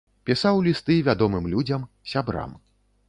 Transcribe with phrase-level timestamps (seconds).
[0.29, 2.57] Пісаў лісты вядомым людзям, сябрам.